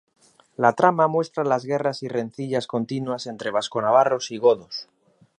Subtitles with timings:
[0.57, 4.89] La trama muestra las guerras y rencillas continuas entre vasco-navarros y godos.